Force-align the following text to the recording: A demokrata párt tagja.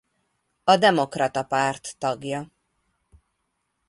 A 0.63 0.77
demokrata 0.77 1.43
párt 1.43 1.97
tagja. 1.97 2.51